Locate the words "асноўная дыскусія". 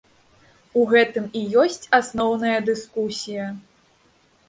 1.99-3.45